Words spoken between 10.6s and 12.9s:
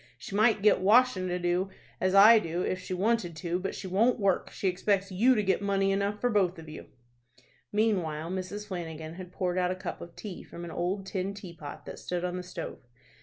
an old tin teapot that stood on the stove.